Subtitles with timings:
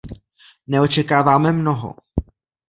[0.67, 1.95] Neočekáváme mnoho.